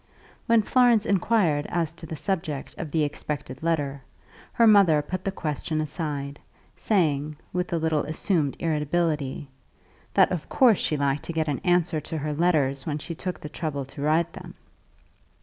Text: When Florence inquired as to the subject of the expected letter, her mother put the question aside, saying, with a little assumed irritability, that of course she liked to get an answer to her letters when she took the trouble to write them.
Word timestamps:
When 0.47 0.63
Florence 0.63 1.05
inquired 1.05 1.67
as 1.69 1.93
to 1.93 2.07
the 2.07 2.15
subject 2.15 2.73
of 2.79 2.89
the 2.89 3.03
expected 3.03 3.61
letter, 3.61 4.01
her 4.53 4.65
mother 4.65 4.99
put 5.03 5.23
the 5.23 5.31
question 5.31 5.79
aside, 5.79 6.39
saying, 6.75 7.35
with 7.53 7.71
a 7.71 7.77
little 7.77 8.01
assumed 8.05 8.57
irritability, 8.59 9.47
that 10.15 10.31
of 10.31 10.49
course 10.49 10.79
she 10.79 10.97
liked 10.97 11.21
to 11.25 11.33
get 11.33 11.47
an 11.47 11.59
answer 11.63 12.01
to 12.01 12.17
her 12.17 12.33
letters 12.33 12.83
when 12.87 12.97
she 12.97 13.13
took 13.13 13.39
the 13.39 13.47
trouble 13.49 13.85
to 13.85 14.01
write 14.01 14.33
them. 14.33 14.55